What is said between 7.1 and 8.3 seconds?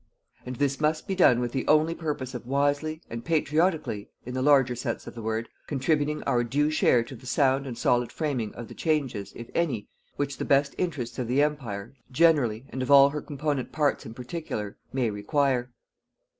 the sound and solid